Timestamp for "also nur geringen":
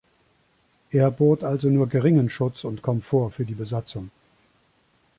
1.43-2.27